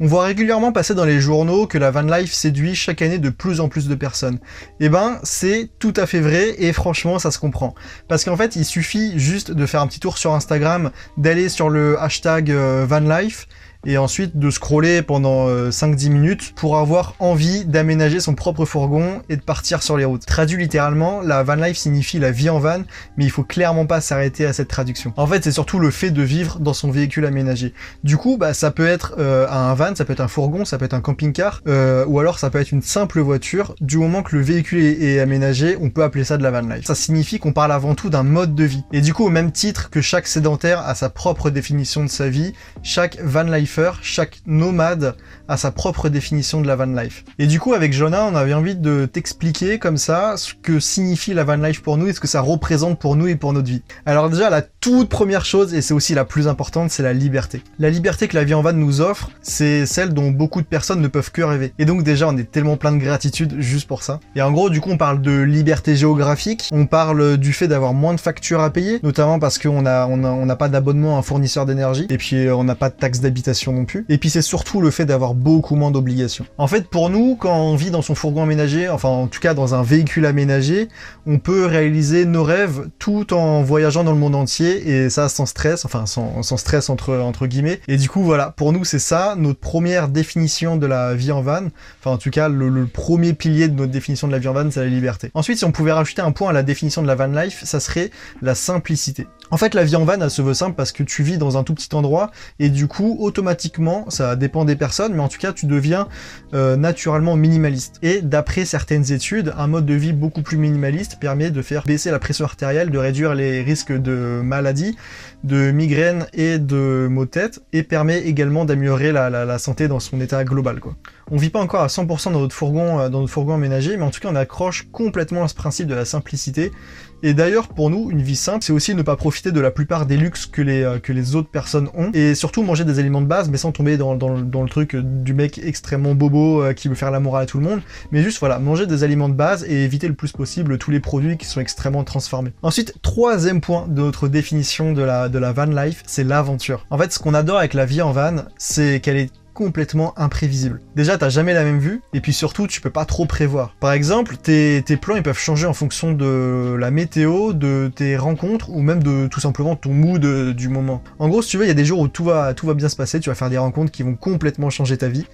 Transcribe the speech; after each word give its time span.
On 0.00 0.06
voit 0.06 0.24
régulièrement 0.24 0.70
passer 0.70 0.94
dans 0.94 1.04
les 1.04 1.20
journaux 1.20 1.66
que 1.66 1.76
la 1.76 1.90
van 1.90 2.02
life 2.02 2.32
séduit 2.32 2.76
chaque 2.76 3.02
année 3.02 3.18
de 3.18 3.30
plus 3.30 3.58
en 3.58 3.68
plus 3.68 3.88
de 3.88 3.96
personnes. 3.96 4.38
Eh 4.78 4.88
ben, 4.88 5.18
c'est 5.24 5.70
tout 5.80 5.92
à 5.96 6.06
fait 6.06 6.20
vrai 6.20 6.54
et 6.58 6.72
franchement, 6.72 7.18
ça 7.18 7.32
se 7.32 7.40
comprend. 7.40 7.74
Parce 8.06 8.24
qu'en 8.24 8.36
fait, 8.36 8.54
il 8.54 8.64
suffit 8.64 9.18
juste 9.18 9.50
de 9.50 9.66
faire 9.66 9.82
un 9.82 9.88
petit 9.88 9.98
tour 9.98 10.16
sur 10.16 10.34
Instagram, 10.34 10.92
d'aller 11.16 11.48
sur 11.48 11.68
le 11.68 12.00
hashtag 12.00 12.52
euh, 12.52 12.86
van 12.88 13.00
life 13.00 13.48
et 13.88 13.96
ensuite 13.96 14.38
de 14.38 14.50
scroller 14.50 15.00
pendant 15.00 15.48
5-10 15.48 16.06
euh, 16.06 16.10
minutes 16.10 16.52
pour 16.54 16.76
avoir 16.76 17.14
envie 17.18 17.64
d'aménager 17.64 18.20
son 18.20 18.34
propre 18.34 18.66
fourgon 18.66 19.22
et 19.30 19.36
de 19.36 19.40
partir 19.40 19.82
sur 19.82 19.96
les 19.96 20.04
routes. 20.04 20.26
Traduit 20.26 20.58
littéralement, 20.58 21.22
la 21.22 21.42
van 21.42 21.54
life 21.54 21.78
signifie 21.78 22.18
la 22.18 22.30
vie 22.30 22.50
en 22.50 22.58
van, 22.58 22.82
mais 23.16 23.24
il 23.24 23.30
faut 23.30 23.44
clairement 23.44 23.86
pas 23.86 24.02
s'arrêter 24.02 24.44
à 24.44 24.52
cette 24.52 24.68
traduction. 24.68 25.14
En 25.16 25.26
fait, 25.26 25.42
c'est 25.42 25.52
surtout 25.52 25.78
le 25.78 25.90
fait 25.90 26.10
de 26.10 26.22
vivre 26.22 26.58
dans 26.60 26.74
son 26.74 26.90
véhicule 26.90 27.24
aménagé. 27.24 27.72
Du 28.04 28.18
coup, 28.18 28.36
bah, 28.36 28.52
ça 28.52 28.70
peut 28.70 28.86
être 28.86 29.14
euh, 29.18 29.48
un 29.48 29.72
van, 29.72 29.94
ça 29.94 30.04
peut 30.04 30.12
être 30.12 30.20
un 30.20 30.28
fourgon, 30.28 30.66
ça 30.66 30.76
peut 30.76 30.84
être 30.84 30.92
un 30.92 31.00
camping-car, 31.00 31.62
euh, 31.66 32.04
ou 32.06 32.20
alors 32.20 32.38
ça 32.38 32.50
peut 32.50 32.60
être 32.60 32.72
une 32.72 32.82
simple 32.82 33.20
voiture. 33.20 33.74
Du 33.80 33.96
moment 33.96 34.22
que 34.22 34.36
le 34.36 34.42
véhicule 34.42 34.84
est, 34.84 35.18
aménagé, 35.18 35.78
on 35.80 35.88
peut 35.88 36.02
appeler 36.02 36.24
ça 36.24 36.36
de 36.36 36.42
la 36.42 36.50
van 36.50 36.60
life. 36.60 36.84
Ça 36.84 36.94
signifie 36.94 37.38
qu'on 37.38 37.54
parle 37.54 37.72
avant 37.72 37.94
tout 37.94 38.10
d'un 38.10 38.22
mode 38.22 38.54
de 38.54 38.64
vie. 38.64 38.84
Et 38.92 39.00
du 39.00 39.14
coup, 39.14 39.24
au 39.24 39.30
même 39.30 39.50
titre 39.50 39.88
que 39.88 40.02
chaque 40.02 40.26
sédentaire 40.26 40.86
a 40.86 40.94
sa 40.94 41.08
propre 41.08 41.48
définition 41.48 42.04
de 42.04 42.10
sa 42.10 42.28
vie, 42.28 42.52
chaque 42.82 43.18
van 43.22 43.44
life 43.44 43.77
chaque 44.02 44.40
nomade 44.46 45.14
a 45.48 45.56
sa 45.56 45.70
propre 45.70 46.08
définition 46.08 46.60
de 46.60 46.66
la 46.66 46.76
van 46.76 46.86
life. 46.86 47.24
Et 47.38 47.46
du 47.46 47.60
coup, 47.60 47.74
avec 47.74 47.92
Jonah, 47.92 48.24
on 48.26 48.34
avait 48.34 48.54
envie 48.54 48.76
de 48.76 49.06
t'expliquer 49.06 49.78
comme 49.78 49.96
ça 49.96 50.36
ce 50.36 50.54
que 50.54 50.80
signifie 50.80 51.34
la 51.34 51.44
van 51.44 51.56
life 51.56 51.82
pour 51.82 51.96
nous 51.96 52.08
et 52.08 52.12
ce 52.12 52.20
que 52.20 52.26
ça 52.26 52.40
représente 52.40 52.98
pour 52.98 53.16
nous 53.16 53.26
et 53.28 53.36
pour 53.36 53.52
notre 53.52 53.68
vie. 53.68 53.82
Alors 54.06 54.30
déjà, 54.30 54.50
la 54.50 54.62
toute 54.80 55.08
première 55.08 55.44
chose, 55.44 55.74
et 55.74 55.82
c'est 55.82 55.94
aussi 55.94 56.14
la 56.14 56.24
plus 56.24 56.46
importante, 56.46 56.90
c'est 56.90 57.02
la 57.02 57.12
liberté. 57.12 57.62
La 57.78 57.90
liberté 57.90 58.28
que 58.28 58.36
la 58.36 58.44
vie 58.44 58.54
en 58.54 58.62
van 58.62 58.72
nous 58.72 59.00
offre, 59.00 59.30
c'est 59.42 59.86
celle 59.86 60.14
dont 60.14 60.30
beaucoup 60.30 60.60
de 60.60 60.66
personnes 60.66 61.00
ne 61.00 61.08
peuvent 61.08 61.32
que 61.32 61.42
rêver. 61.42 61.72
Et 61.78 61.84
donc 61.84 62.04
déjà, 62.04 62.28
on 62.28 62.36
est 62.36 62.50
tellement 62.50 62.76
plein 62.76 62.92
de 62.92 62.98
gratitude 62.98 63.56
juste 63.58 63.88
pour 63.88 64.02
ça. 64.02 64.20
Et 64.36 64.42
en 64.42 64.52
gros, 64.52 64.70
du 64.70 64.80
coup, 64.80 64.90
on 64.90 64.96
parle 64.96 65.20
de 65.20 65.40
liberté 65.40 65.96
géographique, 65.96 66.68
on 66.70 66.86
parle 66.86 67.38
du 67.38 67.52
fait 67.52 67.66
d'avoir 67.66 67.92
moins 67.92 68.14
de 68.14 68.20
factures 68.20 68.60
à 68.60 68.70
payer, 68.70 69.00
notamment 69.02 69.38
parce 69.38 69.58
qu'on 69.58 69.82
n'a 69.82 70.56
pas 70.56 70.68
d'abonnement 70.68 71.16
à 71.16 71.18
un 71.18 71.22
fournisseur 71.22 71.66
d'énergie, 71.66 72.06
et 72.08 72.18
puis 72.18 72.48
on 72.50 72.62
n'a 72.62 72.76
pas 72.76 72.88
de 72.88 72.94
taxe 72.94 73.20
d'habitation 73.20 73.72
non 73.72 73.84
plus. 73.84 74.04
Et 74.08 74.18
puis 74.18 74.30
c'est 74.30 74.42
surtout 74.42 74.80
le 74.80 74.90
fait 74.92 75.06
d'avoir 75.06 75.34
beaucoup 75.34 75.74
moins 75.74 75.90
d'obligations. 75.90 76.46
En 76.56 76.68
fait, 76.68 76.88
pour 76.88 77.10
nous, 77.10 77.36
quand 77.36 77.56
on 77.56 77.74
vit 77.74 77.90
dans 77.90 78.02
son 78.02 78.14
fourgon 78.14 78.44
aménagé, 78.44 78.88
enfin 78.88 79.08
en 79.08 79.26
tout 79.26 79.40
cas 79.40 79.54
dans 79.54 79.74
un 79.74 79.82
véhicule 79.82 80.24
aménagé, 80.24 80.88
on 81.26 81.38
peut 81.38 81.66
réaliser 81.66 82.24
nos 82.24 82.44
rêves 82.44 82.88
tout 82.98 83.34
en 83.34 83.62
voyageant 83.62 84.04
dans 84.04 84.12
le 84.12 84.18
monde 84.18 84.36
entier 84.36 84.67
et 84.68 85.10
ça 85.10 85.28
sans 85.28 85.46
stress, 85.46 85.84
enfin 85.84 86.06
sans, 86.06 86.42
stress 86.56 86.90
entre, 86.90 87.46
guillemets. 87.46 87.80
Et 87.88 87.96
du 87.96 88.08
coup, 88.08 88.22
voilà, 88.22 88.50
pour 88.56 88.72
nous, 88.72 88.84
c'est 88.84 88.98
ça 88.98 89.34
notre 89.36 89.60
première 89.60 90.08
définition 90.08 90.76
de 90.76 90.86
la 90.86 91.14
vie 91.14 91.32
en 91.32 91.42
van. 91.42 91.68
Enfin, 92.00 92.12
en 92.12 92.18
tout 92.18 92.30
cas, 92.30 92.48
le, 92.48 92.86
premier 92.86 93.32
pilier 93.32 93.68
de 93.68 93.74
notre 93.74 93.92
définition 93.92 94.26
de 94.26 94.32
la 94.32 94.38
vie 94.38 94.48
en 94.48 94.52
van, 94.52 94.70
c'est 94.70 94.80
la 94.80 94.86
liberté. 94.86 95.30
Ensuite, 95.34 95.58
si 95.58 95.64
on 95.64 95.72
pouvait 95.72 95.92
rajouter 95.92 96.22
un 96.22 96.32
point 96.32 96.50
à 96.50 96.52
la 96.52 96.62
définition 96.62 97.02
de 97.02 97.06
la 97.06 97.14
van 97.14 97.26
life, 97.26 97.62
ça 97.64 97.80
serait 97.80 98.10
la 98.42 98.54
simplicité. 98.54 99.26
En 99.50 99.56
fait, 99.56 99.74
la 99.74 99.84
vie 99.84 99.96
en 99.96 100.04
van, 100.04 100.20
elle 100.20 100.30
se 100.30 100.42
veut 100.42 100.54
simple 100.54 100.74
parce 100.76 100.92
que 100.92 101.02
tu 101.02 101.22
vis 101.22 101.38
dans 101.38 101.56
un 101.56 101.64
tout 101.64 101.74
petit 101.74 101.94
endroit 101.94 102.30
et 102.58 102.68
du 102.68 102.86
coup, 102.86 103.16
automatiquement, 103.20 104.08
ça 104.10 104.36
dépend 104.36 104.64
des 104.64 104.76
personnes, 104.76 105.14
mais 105.14 105.22
en 105.22 105.28
tout 105.28 105.38
cas, 105.38 105.52
tu 105.52 105.66
deviens 105.66 106.08
euh, 106.54 106.76
naturellement 106.76 107.36
minimaliste. 107.36 107.96
Et 108.02 108.20
d'après 108.20 108.64
certaines 108.64 109.10
études, 109.12 109.54
un 109.56 109.66
mode 109.66 109.86
de 109.86 109.94
vie 109.94 110.12
beaucoup 110.12 110.42
plus 110.42 110.58
minimaliste 110.58 111.18
permet 111.18 111.50
de 111.50 111.62
faire 111.62 111.84
baisser 111.84 112.10
la 112.10 112.18
pression 112.18 112.44
artérielle, 112.44 112.90
de 112.90 112.98
réduire 112.98 113.34
les 113.34 113.62
risques 113.62 113.92
de 113.92 114.40
maladies, 114.58 114.96
de 115.44 115.70
migraines 115.70 116.26
et 116.32 116.58
de 116.58 117.06
maux 117.08 117.24
de 117.24 117.30
tête, 117.30 117.60
et 117.72 117.82
permet 117.82 118.18
également 118.22 118.64
d'améliorer 118.64 119.12
la, 119.12 119.58
santé 119.58 119.88
dans 119.88 120.00
son 120.00 120.20
état 120.20 120.44
global. 120.44 120.80
Quoi. 120.80 120.96
On 121.30 121.36
vit 121.36 121.50
pas 121.50 121.60
encore 121.60 121.82
à 121.82 121.86
100% 121.86 122.32
dans 122.32 122.40
notre 122.40 122.54
fourgon, 122.54 122.98
euh, 122.98 123.08
dans 123.08 123.20
notre 123.20 123.32
fourgon 123.32 123.54
aménagé, 123.54 123.96
mais 123.96 124.04
en 124.04 124.10
tout 124.10 124.20
cas, 124.20 124.28
on 124.30 124.36
accroche 124.36 124.88
complètement 124.90 125.44
à 125.44 125.48
ce 125.48 125.54
principe 125.54 125.86
de 125.86 125.94
la 125.94 126.04
simplicité 126.04 126.72
et 127.22 127.34
d'ailleurs, 127.34 127.68
pour 127.68 127.90
nous, 127.90 128.10
une 128.10 128.22
vie 128.22 128.36
simple, 128.36 128.64
c'est 128.64 128.72
aussi 128.72 128.94
ne 128.94 129.02
pas 129.02 129.16
profiter 129.16 129.52
de 129.52 129.60
la 129.60 129.70
plupart 129.70 130.06
des 130.06 130.16
luxes 130.16 130.46
que 130.46 130.62
les, 130.62 130.82
euh, 130.82 131.34
autres 131.34 131.50
personnes 131.50 131.88
ont. 131.94 132.10
Et 132.12 132.34
surtout 132.34 132.62
manger 132.62 132.84
des 132.84 132.98
aliments 132.98 133.20
de 133.20 133.26
base, 133.26 133.50
mais 133.50 133.56
sans 133.56 133.72
tomber 133.72 133.96
dans, 133.96 134.14
le 134.14 134.68
truc 134.68 134.94
du 134.94 135.34
mec 135.34 135.58
extrêmement 135.58 136.14
bobo 136.14 136.62
euh, 136.62 136.72
qui 136.72 136.88
veut 136.88 136.94
faire 136.94 137.10
la 137.10 137.20
morale 137.20 137.42
à 137.42 137.46
tout 137.46 137.58
le 137.58 137.64
monde. 137.64 137.80
Mais 138.12 138.22
juste, 138.22 138.38
voilà, 138.38 138.58
manger 138.58 138.86
des 138.86 139.04
aliments 139.04 139.28
de 139.28 139.34
base 139.34 139.64
et 139.64 139.84
éviter 139.84 140.08
le 140.08 140.14
plus 140.14 140.32
possible 140.32 140.78
tous 140.78 140.90
les 140.90 141.00
produits 141.00 141.36
qui 141.36 141.46
sont 141.46 141.60
extrêmement 141.60 142.04
transformés. 142.04 142.52
Ensuite, 142.62 142.94
troisième 143.02 143.60
point 143.60 143.86
de 143.88 144.00
notre 144.00 144.28
définition 144.28 144.92
de 144.92 145.02
la, 145.02 145.28
de 145.28 145.38
la 145.38 145.52
van 145.52 145.66
life, 145.66 146.02
c'est 146.06 146.24
l'aventure. 146.24 146.86
En 146.90 146.98
fait, 146.98 147.12
ce 147.12 147.18
qu'on 147.18 147.34
adore 147.34 147.58
avec 147.58 147.74
la 147.74 147.86
vie 147.86 148.02
en 148.02 148.12
van, 148.12 148.44
c'est 148.58 149.00
qu'elle 149.00 149.16
est 149.16 149.30
complètement 149.58 150.16
imprévisible. 150.16 150.80
Déjà, 150.94 151.18
t'as 151.18 151.30
jamais 151.30 151.52
la 151.52 151.64
même 151.64 151.80
vue, 151.80 152.00
et 152.12 152.20
puis 152.20 152.32
surtout, 152.32 152.68
tu 152.68 152.80
peux 152.80 152.90
pas 152.90 153.04
trop 153.04 153.26
prévoir. 153.26 153.74
Par 153.80 153.90
exemple, 153.90 154.36
tes, 154.36 154.82
plans, 155.02 155.16
ils 155.16 155.22
peuvent 155.24 155.36
changer 155.36 155.66
en 155.66 155.72
fonction 155.72 156.12
de 156.12 156.76
la 156.78 156.92
météo, 156.92 157.52
de 157.52 157.90
tes 157.92 158.16
rencontres, 158.16 158.70
ou 158.70 158.82
même 158.82 159.02
de 159.02 159.26
tout 159.26 159.40
simplement 159.40 159.74
ton 159.74 159.92
mood 159.92 160.54
du 160.54 160.68
moment. 160.68 161.02
En 161.18 161.28
gros, 161.28 161.42
si 161.42 161.50
tu 161.50 161.56
veux, 161.56 161.64
il 161.64 161.68
y 161.68 161.72
a 161.72 161.74
des 161.74 161.84
jours 161.84 161.98
où 161.98 162.06
tout 162.06 162.22
va, 162.22 162.54
tout 162.54 162.68
va 162.68 162.74
bien 162.74 162.88
se 162.88 162.94
passer, 162.94 163.18
tu 163.18 163.30
vas 163.30 163.34
faire 163.34 163.50
des 163.50 163.58
rencontres 163.58 163.90
qui 163.90 164.04
vont 164.04 164.14
complètement 164.14 164.70
changer 164.70 164.96
ta 164.96 165.08
vie. 165.08 165.26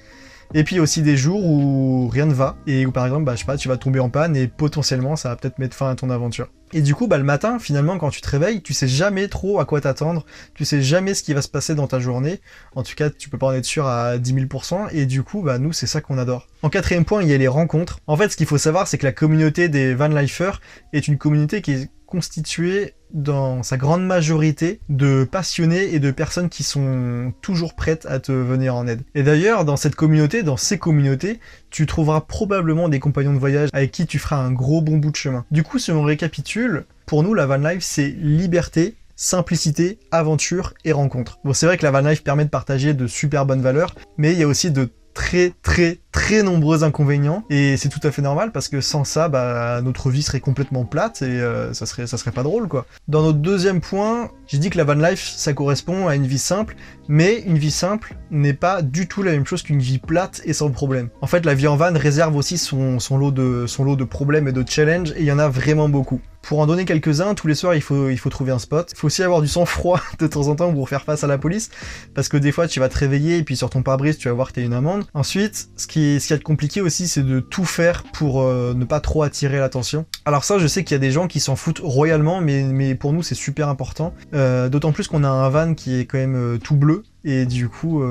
Et 0.56 0.62
puis 0.62 0.78
aussi 0.78 1.02
des 1.02 1.16
jours 1.16 1.44
où 1.44 2.08
rien 2.08 2.26
ne 2.26 2.32
va, 2.32 2.56
et 2.68 2.86
où 2.86 2.92
par 2.92 3.04
exemple, 3.04 3.24
bah, 3.24 3.34
je 3.34 3.40
sais 3.40 3.44
pas, 3.44 3.56
tu 3.56 3.68
vas 3.68 3.76
tomber 3.76 3.98
en 3.98 4.08
panne, 4.08 4.36
et 4.36 4.46
potentiellement, 4.46 5.16
ça 5.16 5.30
va 5.30 5.36
peut-être 5.36 5.58
mettre 5.58 5.76
fin 5.76 5.90
à 5.90 5.96
ton 5.96 6.10
aventure. 6.10 6.48
Et 6.72 6.80
du 6.80 6.94
coup, 6.94 7.08
bah, 7.08 7.18
le 7.18 7.24
matin, 7.24 7.58
finalement, 7.58 7.98
quand 7.98 8.10
tu 8.10 8.20
te 8.20 8.30
réveilles, 8.30 8.62
tu 8.62 8.72
sais 8.72 8.86
jamais 8.86 9.26
trop 9.26 9.58
à 9.58 9.64
quoi 9.64 9.80
t'attendre, 9.80 10.24
tu 10.54 10.64
sais 10.64 10.80
jamais 10.80 11.14
ce 11.14 11.24
qui 11.24 11.34
va 11.34 11.42
se 11.42 11.48
passer 11.48 11.74
dans 11.74 11.88
ta 11.88 11.98
journée. 11.98 12.40
En 12.76 12.84
tout 12.84 12.94
cas, 12.94 13.10
tu 13.10 13.28
peux 13.28 13.38
pas 13.38 13.48
en 13.48 13.52
être 13.52 13.64
sûr 13.64 13.88
à 13.88 14.16
10 14.16 14.32
000%, 14.32 14.90
et 14.92 15.06
du 15.06 15.24
coup, 15.24 15.42
bah, 15.42 15.58
nous, 15.58 15.72
c'est 15.72 15.88
ça 15.88 16.00
qu'on 16.00 16.18
adore. 16.18 16.46
En 16.62 16.70
quatrième 16.70 17.04
point, 17.04 17.20
il 17.22 17.28
y 17.28 17.34
a 17.34 17.38
les 17.38 17.48
rencontres. 17.48 17.98
En 18.06 18.16
fait, 18.16 18.30
ce 18.30 18.36
qu'il 18.36 18.46
faut 18.46 18.56
savoir, 18.56 18.86
c'est 18.86 18.96
que 18.96 19.06
la 19.06 19.12
communauté 19.12 19.68
des 19.68 19.92
van 19.94 20.06
lifers 20.06 20.60
est 20.92 21.08
une 21.08 21.18
communauté 21.18 21.62
qui 21.62 21.72
est 21.72 21.90
constituée 22.14 22.94
dans 23.12 23.64
sa 23.64 23.76
grande 23.76 24.06
majorité 24.06 24.78
de 24.88 25.24
passionnés 25.24 25.94
et 25.94 25.98
de 25.98 26.12
personnes 26.12 26.48
qui 26.48 26.62
sont 26.62 27.32
toujours 27.42 27.74
prêtes 27.74 28.06
à 28.08 28.20
te 28.20 28.30
venir 28.30 28.76
en 28.76 28.86
aide. 28.86 29.02
Et 29.16 29.24
d'ailleurs, 29.24 29.64
dans 29.64 29.76
cette 29.76 29.96
communauté, 29.96 30.44
dans 30.44 30.56
ces 30.56 30.78
communautés, 30.78 31.40
tu 31.70 31.86
trouveras 31.86 32.20
probablement 32.20 32.88
des 32.88 33.00
compagnons 33.00 33.32
de 33.32 33.38
voyage 33.38 33.68
avec 33.72 33.90
qui 33.90 34.06
tu 34.06 34.20
feras 34.20 34.36
un 34.36 34.52
gros 34.52 34.80
bon 34.80 34.98
bout 34.98 35.10
de 35.10 35.16
chemin. 35.16 35.44
Du 35.50 35.64
coup, 35.64 35.80
si 35.80 35.90
on 35.90 36.04
récapitule, 36.04 36.84
pour 37.04 37.24
nous, 37.24 37.34
la 37.34 37.46
van 37.46 37.56
life, 37.56 37.82
c'est 37.82 38.10
liberté, 38.10 38.94
simplicité, 39.16 39.98
aventure 40.12 40.72
et 40.84 40.92
rencontre. 40.92 41.40
Bon, 41.42 41.52
c'est 41.52 41.66
vrai 41.66 41.78
que 41.78 41.84
la 41.84 41.90
van 41.90 42.08
life 42.08 42.22
permet 42.22 42.44
de 42.44 42.50
partager 42.50 42.94
de 42.94 43.08
super 43.08 43.44
bonnes 43.44 43.62
valeurs, 43.62 43.92
mais 44.18 44.34
il 44.34 44.38
y 44.38 44.44
a 44.44 44.46
aussi 44.46 44.70
de 44.70 44.88
très 45.14 45.52
très 45.62 45.98
très 46.14 46.44
nombreux 46.44 46.84
inconvénients 46.84 47.44
et 47.50 47.76
c'est 47.76 47.88
tout 47.88 48.00
à 48.04 48.12
fait 48.12 48.22
normal 48.22 48.52
parce 48.52 48.68
que 48.68 48.80
sans 48.80 49.02
ça 49.02 49.28
bah, 49.28 49.80
notre 49.82 50.10
vie 50.10 50.22
serait 50.22 50.38
complètement 50.38 50.84
plate 50.84 51.22
et 51.22 51.24
euh, 51.24 51.74
ça 51.74 51.86
serait 51.86 52.06
ça 52.06 52.16
serait 52.16 52.30
pas 52.30 52.44
drôle 52.44 52.68
quoi. 52.68 52.86
Dans 53.08 53.22
notre 53.22 53.40
deuxième 53.40 53.80
point, 53.80 54.30
j'ai 54.46 54.58
dit 54.58 54.70
que 54.70 54.78
la 54.78 54.84
van 54.84 54.94
life 54.94 55.34
ça 55.36 55.52
correspond 55.54 56.06
à 56.06 56.14
une 56.14 56.26
vie 56.26 56.38
simple 56.38 56.76
mais 57.08 57.40
une 57.40 57.58
vie 57.58 57.70
simple 57.70 58.14
n'est 58.30 58.54
pas 58.54 58.82
du 58.82 59.06
tout 59.06 59.22
la 59.22 59.32
même 59.32 59.46
chose 59.46 59.62
qu'une 59.62 59.80
vie 59.80 59.98
plate 59.98 60.40
et 60.44 60.52
sans 60.52 60.70
problème. 60.70 61.08
En 61.20 61.26
fait, 61.26 61.44
la 61.44 61.54
vie 61.54 61.66
en 61.66 61.76
van 61.76 61.92
réserve 61.94 62.36
aussi 62.36 62.58
son, 62.58 62.98
lot, 63.16 63.30
de, 63.30 63.66
son 63.66 63.84
lot 63.84 63.96
de 63.96 64.04
problèmes 64.04 64.48
et 64.48 64.52
de 64.52 64.64
challenges, 64.68 65.10
et 65.12 65.20
il 65.20 65.24
y 65.24 65.32
en 65.32 65.38
a 65.38 65.48
vraiment 65.48 65.88
beaucoup. 65.88 66.20
Pour 66.42 66.60
en 66.60 66.66
donner 66.66 66.84
quelques-uns, 66.84 67.34
tous 67.34 67.46
les 67.46 67.54
soirs, 67.54 67.74
il 67.74 67.80
faut, 67.80 68.10
il 68.10 68.18
faut 68.18 68.28
trouver 68.28 68.52
un 68.52 68.58
spot. 68.58 68.90
Il 68.92 68.98
faut 68.98 69.06
aussi 69.06 69.22
avoir 69.22 69.40
du 69.40 69.48
sang-froid 69.48 70.00
de 70.18 70.26
temps 70.26 70.48
en 70.48 70.56
temps 70.56 70.72
pour 70.72 70.88
faire 70.88 71.02
face 71.02 71.24
à 71.24 71.26
la 71.26 71.38
police, 71.38 71.70
parce 72.14 72.28
que 72.28 72.36
des 72.36 72.52
fois, 72.52 72.68
tu 72.68 72.80
vas 72.80 72.88
te 72.88 72.98
réveiller 72.98 73.38
et 73.38 73.42
puis 73.42 73.56
sur 73.56 73.70
ton 73.70 73.82
pare-brise, 73.82 74.18
tu 74.18 74.28
vas 74.28 74.34
voir 74.34 74.48
que 74.48 74.54
t'as 74.54 74.62
une 74.62 74.74
amende. 74.74 75.04
Ensuite, 75.14 75.68
ce 75.76 75.86
qui, 75.86 76.03
ce 76.20 76.26
qui 76.28 76.32
est 76.32 76.42
compliqué 76.42 76.80
aussi, 76.80 77.08
c'est 77.08 77.22
de 77.22 77.40
tout 77.40 77.64
faire 77.64 78.04
pour 78.12 78.42
euh, 78.42 78.74
ne 78.74 78.84
pas 78.84 79.00
trop 79.00 79.22
attirer 79.22 79.58
l'attention. 79.58 80.06
Alors 80.24 80.44
ça, 80.44 80.58
je 80.58 80.66
sais 80.66 80.84
qu'il 80.84 80.94
y 80.94 80.96
a 80.96 81.00
des 81.00 81.10
gens 81.10 81.26
qui 81.26 81.40
s'en 81.40 81.56
foutent 81.56 81.80
royalement, 81.82 82.40
mais, 82.40 82.62
mais 82.62 82.94
pour 82.94 83.12
nous, 83.12 83.22
c'est 83.22 83.34
super 83.34 83.68
important. 83.68 84.14
Euh, 84.34 84.68
d'autant 84.68 84.92
plus 84.92 85.08
qu'on 85.08 85.24
a 85.24 85.28
un 85.28 85.48
van 85.48 85.74
qui 85.74 86.00
est 86.00 86.04
quand 86.04 86.18
même 86.18 86.36
euh, 86.36 86.58
tout 86.58 86.76
bleu, 86.76 87.02
et 87.26 87.46
du 87.46 87.70
coup, 87.70 88.02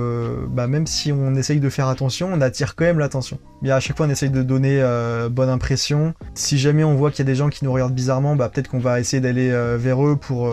bah 0.49 0.65
même 0.65 0.87
si 0.87 1.11
on 1.11 1.35
essaye 1.35 1.59
de 1.59 1.69
faire 1.69 1.87
attention, 1.87 2.31
on 2.33 2.41
attire 2.41 2.73
quand 2.75 2.85
même 2.85 2.97
l'attention. 2.97 3.37
Bien 3.61 3.75
à 3.75 3.79
chaque 3.79 3.95
fois, 3.95 4.07
on 4.07 4.09
essaye 4.09 4.31
de 4.31 4.41
donner 4.41 4.83
bonne 5.29 5.49
impression. 5.49 6.15
Si 6.33 6.57
jamais 6.57 6.83
on 6.83 6.95
voit 6.95 7.11
qu'il 7.11 7.19
y 7.19 7.21
a 7.21 7.31
des 7.31 7.35
gens 7.35 7.49
qui 7.49 7.63
nous 7.63 7.71
regardent 7.71 7.93
bizarrement, 7.93 8.35
bah 8.35 8.49
peut-être 8.49 8.69
qu'on 8.69 8.79
va 8.79 8.99
essayer 8.99 9.21
d'aller 9.21 9.51
vers 9.77 10.03
eux 10.03 10.15
pour 10.15 10.51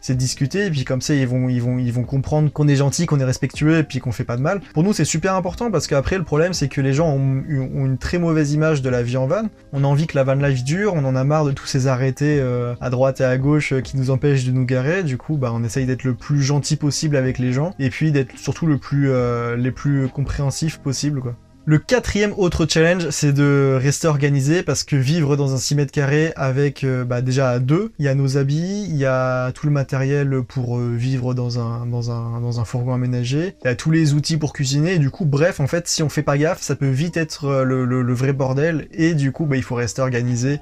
c'est 0.00 0.14
de 0.14 0.18
discuter, 0.18 0.66
et 0.66 0.70
puis 0.70 0.84
comme 0.84 1.00
ça, 1.00 1.14
ils 1.14 1.26
vont, 1.26 1.48
ils 1.48 1.62
vont, 1.62 1.78
ils 1.78 1.92
vont 1.92 2.04
comprendre 2.04 2.50
qu'on 2.52 2.68
est 2.68 2.76
gentil, 2.76 3.06
qu'on 3.06 3.20
est 3.20 3.24
respectueux, 3.24 3.78
et 3.78 3.82
puis 3.82 3.98
qu'on 3.98 4.12
fait 4.12 4.24
pas 4.24 4.36
de 4.36 4.42
mal. 4.42 4.60
Pour 4.72 4.82
nous, 4.82 4.92
c'est 4.92 5.04
super 5.04 5.34
important, 5.34 5.70
parce 5.70 5.86
qu'après, 5.86 6.18
le 6.18 6.24
problème, 6.24 6.52
c'est 6.52 6.68
que 6.68 6.80
les 6.80 6.92
gens 6.92 7.08
ont, 7.08 7.42
une 7.48 7.98
très 7.98 8.18
mauvaise 8.18 8.52
image 8.52 8.82
de 8.82 8.88
la 8.88 9.02
vie 9.02 9.16
en 9.16 9.26
van. 9.26 9.48
On 9.72 9.84
a 9.84 9.86
envie 9.86 10.06
que 10.06 10.16
la 10.16 10.24
van 10.24 10.34
life 10.34 10.64
dure, 10.64 10.94
on 10.94 11.04
en 11.04 11.16
a 11.16 11.24
marre 11.24 11.44
de 11.44 11.52
tous 11.52 11.66
ces 11.66 11.86
arrêtés 11.86 12.38
euh, 12.40 12.74
à 12.80 12.90
droite 12.90 13.20
et 13.20 13.24
à 13.24 13.36
gauche 13.36 13.72
euh, 13.72 13.80
qui 13.80 13.96
nous 13.96 14.10
empêchent 14.10 14.44
de 14.44 14.52
nous 14.52 14.64
garer. 14.64 15.02
Du 15.02 15.16
coup, 15.16 15.36
bah, 15.36 15.50
on 15.54 15.64
essaye 15.64 15.86
d'être 15.86 16.04
le 16.04 16.14
plus 16.14 16.42
gentil 16.42 16.76
possible 16.76 17.16
avec 17.16 17.38
les 17.38 17.52
gens, 17.52 17.74
et 17.78 17.90
puis 17.90 18.12
d'être 18.12 18.36
surtout 18.38 18.66
le 18.66 18.78
plus, 18.78 19.10
euh, 19.10 19.56
les 19.56 19.70
plus 19.70 20.08
compréhensifs 20.08 20.78
possible, 20.78 21.20
quoi. 21.20 21.36
Le 21.66 21.78
quatrième 21.78 22.32
autre 22.38 22.66
challenge, 22.66 23.10
c'est 23.10 23.34
de 23.34 23.78
rester 23.78 24.08
organisé 24.08 24.62
parce 24.62 24.82
que 24.82 24.96
vivre 24.96 25.36
dans 25.36 25.52
un 25.52 25.58
6 25.58 25.74
mètres 25.74 25.92
carrés 25.92 26.32
avec 26.34 26.84
euh, 26.84 27.04
bah, 27.04 27.20
déjà 27.20 27.58
deux, 27.58 27.92
il 27.98 28.06
y 28.06 28.08
a 28.08 28.14
nos 28.14 28.38
habits, 28.38 28.86
il 28.88 28.96
y 28.96 29.04
a 29.04 29.52
tout 29.52 29.66
le 29.66 29.72
matériel 29.72 30.42
pour 30.42 30.78
euh, 30.78 30.94
vivre 30.96 31.34
dans 31.34 31.58
un, 31.58 31.84
dans, 31.84 32.64
fourgon 32.64 32.94
aménagé, 32.94 33.56
il 33.62 33.66
y 33.66 33.70
a 33.70 33.74
tous 33.74 33.90
les 33.90 34.14
outils 34.14 34.38
pour 34.38 34.54
cuisiner, 34.54 34.98
du 34.98 35.10
coup, 35.10 35.26
bref, 35.26 35.60
en 35.60 35.66
fait, 35.66 35.86
si 35.86 36.02
on 36.02 36.08
fait 36.08 36.22
pas 36.22 36.38
gaffe, 36.38 36.62
ça 36.62 36.76
peut 36.76 36.88
vite 36.88 37.18
être 37.18 37.44
euh, 37.44 37.64
le, 37.64 38.14
vrai 38.14 38.32
bordel, 38.32 38.88
et 38.92 39.12
du 39.12 39.30
coup, 39.30 39.44
bah, 39.44 39.56
il 39.56 39.62
faut 39.62 39.74
rester 39.74 40.00
organisé 40.00 40.60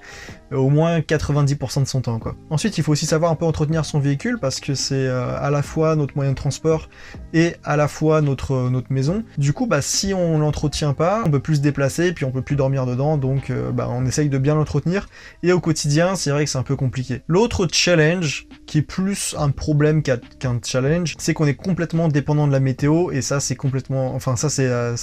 au 0.51 0.69
moins 0.69 0.99
90% 0.99 1.83
de 1.83 1.87
son 1.87 2.01
temps. 2.01 2.19
Ensuite, 2.51 2.77
il 2.77 2.83
faut 2.83 2.93
aussi 2.93 3.07
savoir 3.07 3.31
un 3.31 3.35
peu 3.35 3.45
entretenir 3.45 3.85
son 3.85 4.01
véhicule 4.01 4.39
parce 4.41 4.61
que 4.61 4.75
c'est 4.75 5.07
à 5.07 5.51
la 5.51 5.61
fois 5.61 5.95
notre 5.95 6.17
moyen 6.17 6.31
de 6.31 6.37
transport 6.37 6.89
et 7.35 7.57
à 7.65 7.77
la 7.77 7.87
fois 7.87 8.23
notre, 8.23 8.71
notre 8.71 8.91
maison. 8.91 9.25
Du 9.37 9.53
coup, 9.53 9.67
bah, 9.67 9.83
si 9.83 10.15
on 10.15 10.39
l'entretient 10.39 10.88
pas, 10.95 11.23
on 11.27 11.31
peut 11.31 11.41
plus 11.41 11.57
se 11.57 11.61
déplacer, 11.61 12.13
puis 12.13 12.25
on 12.25 12.31
peut 12.31 12.43
plus 12.43 12.57
dormir 12.57 12.87
dedans, 12.87 13.17
donc 13.17 13.51
euh, 13.51 13.71
bah, 13.73 13.89
on 13.91 14.05
essaye 14.07 14.29
de 14.29 14.39
bien 14.39 14.55
l'entretenir. 14.55 15.09
Et 15.43 15.53
au 15.53 15.61
quotidien, 15.61 16.15
c'est 16.17 16.31
vrai 16.31 16.45
que 16.45 16.51
c'est 16.51 16.59
un 16.59 16.63
peu 16.63 16.77
compliqué. 16.77 17.23
L'autre 17.29 17.69
challenge, 17.71 18.47
qui 18.67 18.79
est 18.79 18.83
plus 18.83 19.35
un 19.39 19.51
problème 19.51 20.03
qu'un 20.03 20.61
challenge, 20.65 21.15
c'est 21.19 21.35
qu'on 21.35 21.47
est 21.47 21.55
complètement 21.55 22.09
dépendant 22.09 22.47
de 22.47 22.53
la 22.53 22.61
météo, 22.61 23.11
et 23.11 23.23
ça 23.23 23.41
c'est 23.41 23.57
complètement... 23.57 24.15
Enfin 24.15 24.37
ça 24.37 24.49
c'est 24.49 24.67
euh, 24.67 24.97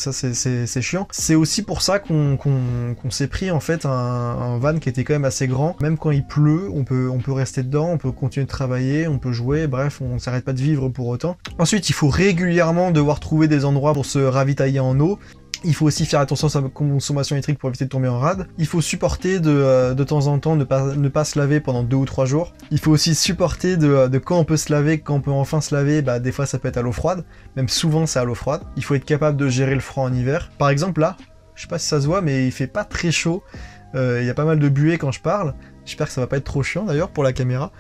chiant. 0.82 1.08
C'est 1.12 1.36
aussi 1.36 1.64
pour 1.64 1.82
ça 1.82 2.00
qu'on 2.00 2.38
s'est 3.10 3.28
pris 3.28 3.52
en 3.52 3.60
fait 3.60 3.86
un, 3.86 4.58
van 4.58 4.78
qui 4.80 4.90
était 4.90 5.04
quand 5.04 5.14
même 5.14 5.26
assez 5.26 5.48
grand. 5.48 5.76
Même 5.82 5.98
quand 5.98 6.12
il 6.12 6.26
pleut, 6.26 6.70
on 6.74 6.84
peut, 6.84 7.10
on 7.12 7.20
peut 7.20 7.32
rester 7.32 7.64
dedans, 7.64 7.90
on 7.92 7.98
peut 7.98 8.12
continuer 8.12 8.46
de 8.46 8.52
travailler, 8.52 9.08
on 9.08 9.20
peut 9.20 9.32
jouer, 9.32 9.68
bref, 9.68 10.02
on 10.02 10.20
s'arrête 10.20 10.46
pas 10.46 10.54
de 10.54 10.62
vivre 10.62 10.90
pour 10.90 11.08
autant. 11.08 11.38
Ensuite, 11.60 11.90
il 11.90 11.94
faut 11.94 12.10
régulièrement 12.10 12.92
devoir 12.92 13.20
trouver 13.20 13.48
des 13.48 13.66
endroits 13.66 13.94
pour 13.94 14.06
se 14.06 14.20
ravitailler 14.20 14.80
en 14.80 15.00
eau. 15.00 15.20
Il 15.66 15.74
faut 15.74 15.86
aussi 15.86 16.06
faire 16.06 16.20
attention 16.20 16.48
à 16.48 16.50
sa 16.50 16.62
consommation 16.62 17.36
électrique 17.36 17.58
pour 17.58 17.70
éviter 17.70 17.86
de 17.86 17.90
tomber 17.90 18.08
en 18.08 18.20
rade. 18.20 18.48
Il 18.58 18.68
faut 18.68 18.82
supporter 18.82 19.40
de, 19.40 19.50
euh, 19.50 19.96
temps 19.96 20.28
en 20.28 20.38
temps 20.40 20.56
ne 20.56 20.64
pas, 20.64 20.96
ne 20.96 21.10
pas 21.10 21.26
se 21.26 21.40
laver 21.40 21.60
pendant 21.60 21.84
deux 21.84 21.98
ou 21.98 22.06
trois 22.06 22.26
jours. 22.26 22.54
Il 22.72 22.80
faut 22.80 22.92
aussi 22.92 23.16
supporter 23.16 23.78
de, 23.78 24.08
de 24.08 24.18
quand 24.20 24.38
on 24.38 24.46
peut 24.46 24.58
se 24.58 24.72
laver, 24.72 25.00
quand 25.00 25.16
on 25.16 25.22
peut 25.22 25.32
enfin 25.32 25.62
se 25.62 25.74
laver, 25.74 26.02
bah 26.02 26.20
des 26.20 26.32
fois 26.32 26.46
ça 26.46 26.60
peut 26.60 26.68
être 26.68 26.78
à 26.78 26.82
l'eau 26.82 26.92
froide. 26.92 27.26
Même 27.56 27.68
souvent 27.68 28.06
c'est 28.06 28.20
à 28.20 28.24
l'eau 28.24 28.36
froide. 28.36 28.62
Il 28.78 28.84
faut 28.84 28.96
être 28.96 29.06
capable 29.06 29.38
de 29.38 29.48
gérer 29.48 29.74
le 29.74 29.82
froid 29.82 30.04
en 30.04 30.14
hiver. 30.14 30.52
Par 30.58 30.70
exemple 30.70 31.02
là, 31.02 31.18
je 31.56 31.64
sais 31.64 31.68
pas 31.68 31.80
si 31.80 31.88
ça 31.88 32.00
se 32.00 32.06
voit, 32.06 32.22
mais 32.22 32.46
il 32.46 32.52
fait 32.52 32.68
pas 32.68 32.84
très 32.84 33.12
chaud. 33.12 33.44
Euh, 33.96 34.20
il 34.22 34.28
y 34.28 34.30
a 34.30 34.34
pas 34.34 34.46
mal 34.46 34.60
de 34.60 34.70
buée 34.70 34.98
quand 34.98 35.12
je 35.12 35.22
parle. 35.22 35.54
J'espère 35.86 36.08
que 36.08 36.14
ça 36.14 36.22
va 36.22 36.28
pas 36.28 36.38
être 36.38 36.44
trop 36.44 36.64
chiant 36.64 36.84
d'ailleurs 36.84 37.10
pour 37.10 37.24
la 37.24 37.34
caméra. 37.34 37.72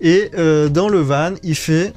Et 0.00 0.30
euh, 0.36 0.68
dans 0.68 0.88
le 0.88 0.98
van, 0.98 1.34
il 1.42 1.54
fait 1.54 1.92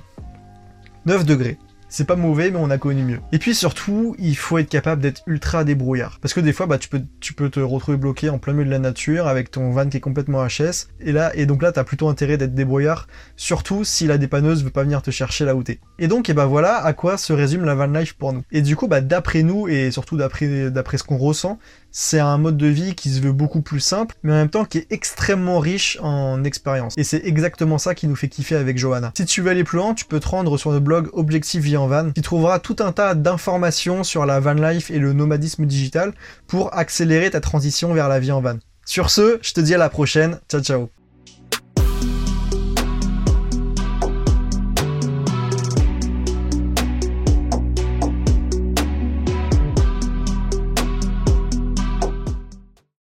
9 1.06 1.26
degrés. 1.26 1.58
C'est 1.96 2.08
pas 2.08 2.16
mauvais, 2.16 2.50
mais 2.50 2.58
on 2.58 2.72
a 2.72 2.80
connu 2.80 3.04
mieux. 3.04 3.20
Et 3.34 3.38
puis 3.38 3.54
surtout, 3.54 4.16
il 4.18 4.36
faut 4.36 4.58
être 4.58 4.68
capable 4.68 5.00
d'être 5.00 5.22
ultra 5.28 5.64
débrouillard. 5.64 6.18
Parce 6.22 6.34
que 6.34 6.40
des 6.40 6.52
fois, 6.52 6.66
bah, 6.66 6.80
tu 6.80 6.90
peux, 6.90 7.04
tu 7.20 7.34
peux 7.34 7.52
te 7.52 7.60
retrouver 7.60 7.98
bloqué 7.98 8.32
en 8.32 8.40
plein 8.40 8.54
milieu 8.54 8.66
de 8.66 8.72
la 8.72 8.80
nature 8.80 9.28
avec 9.28 9.52
ton 9.52 9.70
van 9.70 9.88
qui 9.88 9.98
est 9.98 10.00
complètement 10.00 10.44
HS. 10.44 10.88
Et 11.02 11.12
là, 11.12 11.32
et 11.36 11.46
donc 11.46 11.62
là, 11.62 11.72
t'as 11.72 11.84
plutôt 11.84 12.10
intérêt 12.10 12.36
d'être 12.38 12.56
débrouillard, 12.56 13.06
surtout 13.36 13.84
si 13.84 14.08
la 14.08 14.18
dépanneuse 14.18 14.64
veut 14.64 14.72
pas 14.72 14.82
venir 14.82 15.04
te 15.04 15.12
chercher 15.12 15.46
là 15.46 15.54
où 15.54 15.62
t'es. 15.62 15.82
Et 16.00 16.08
donc, 16.08 16.32
et 16.32 16.34
bah 16.34 16.48
voilà 16.48 16.84
à 16.84 16.94
quoi 16.94 17.16
se 17.16 17.32
résume 17.32 17.64
la 17.64 17.76
van 17.76 17.86
life 17.86 18.14
pour 18.14 18.34
nous. 18.34 18.42
Et 18.52 18.64
du 18.64 18.76
coup, 18.76 18.88
bah, 18.88 19.02
d'après 19.02 19.44
nous, 19.44 19.68
et 19.68 19.92
surtout 19.92 20.18
d'après, 20.18 20.72
d'après 20.72 20.98
ce 20.98 21.04
qu'on 21.04 21.18
ressent, 21.18 21.60
c'est 21.94 22.20
un 22.20 22.38
mode 22.38 22.58
de 22.58 22.68
vie 22.68 22.96
qui 22.96 23.10
se 23.10 23.22
veut 23.22 23.32
beaucoup 23.32 23.62
plus 23.62 23.80
simple, 23.80 24.16
mais 24.24 24.34
en 24.34 24.36
même 24.36 24.50
temps 24.50 24.66
qui 24.66 24.80
est 24.80 24.88
extrêmement 24.90 25.60
riche 25.60 25.98
en 26.02 26.44
expérience. 26.44 26.96
Et 26.98 27.04
c'est 27.04 27.22
exactement 27.24 27.78
ça 27.78 27.96
qui 27.96 28.08
nous 28.08 28.16
fait 28.16 28.28
kiffer 28.28 28.56
avec 28.56 28.78
Johanna. 28.78 29.12
Si 29.16 29.26
tu 29.26 29.42
veux 29.42 29.52
aller 29.52 29.64
plus 29.64 29.78
loin, 29.78 29.94
tu 29.94 30.06
peux 30.06 30.20
te 30.20 30.28
rendre 30.28 30.58
sur 30.58 30.72
le 30.72 30.80
blog 30.80 31.10
Objectif 31.14 31.62
Vie 31.62 31.78
en 31.78 31.88
Van, 31.88 32.12
qui 32.12 32.22
trouvera 32.22 32.60
tout 32.60 32.78
un 32.80 32.92
tas 32.92 33.14
d'informations 33.14 34.04
sur 34.04 34.26
la 34.26 34.40
van 34.40 34.54
life 34.54 34.90
et 34.90 35.00
le 35.00 35.14
nomadisme 35.14 35.66
digital 35.66 36.14
pour 36.48 36.76
accélérer 36.76 37.30
ta 37.30 37.40
transition 37.40 37.94
vers 37.94 38.10
la 38.10 38.20
vie 38.20 38.32
en 38.32 38.42
van. 38.42 38.58
Sur 38.86 39.12
ce, 39.12 39.40
je 39.42 39.54
te 39.54 39.62
dis 39.62 39.76
à 39.76 39.78
la 39.78 39.90
prochaine. 39.90 40.40
Ciao 40.50 40.62
ciao 40.62 41.03